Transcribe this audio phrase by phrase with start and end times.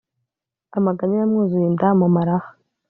[0.77, 2.49] Amaganya yamwuzuye inda mu maraha*.